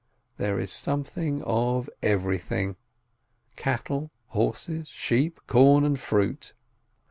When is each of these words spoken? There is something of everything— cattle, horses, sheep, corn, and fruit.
There 0.37 0.59
is 0.59 0.71
something 0.71 1.43
of 1.43 1.87
everything— 2.01 2.75
cattle, 3.55 4.09
horses, 4.29 4.87
sheep, 4.87 5.39
corn, 5.45 5.85
and 5.85 5.99
fruit. 5.99 6.53